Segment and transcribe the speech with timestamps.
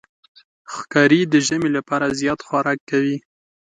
[0.75, 3.17] ښکاري د ژمي لپاره زیات خوراک کوي.